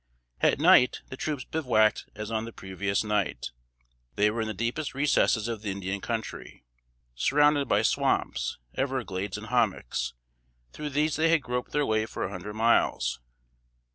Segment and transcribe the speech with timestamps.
[0.39, 3.51] At night the troops bivouacked as on the previous night.
[4.15, 6.65] They were in the deepest recesses of the Indian Country,
[7.13, 10.15] surrounded by swamps, everglades and hommocks:
[10.73, 13.19] through these they had groped their way for a hundred miles.